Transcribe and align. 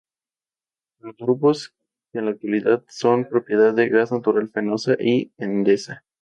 Los 0.97 1.15
dos 1.15 1.27
grupos 1.27 1.75
que 2.11 2.21
la 2.21 2.31
componen 2.31 2.83
son 2.87 3.29
propiedad 3.29 3.71
de 3.75 3.87
Gas 3.89 4.11
Natural 4.11 4.49
Fenosa 4.49 4.95
y 4.99 5.31
Endesa. 5.37 6.03